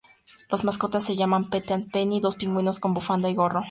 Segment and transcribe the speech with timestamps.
[0.49, 3.59] Las mascotas se llaman "Pete and Penny", dos pingüinos con bufanda y gorro.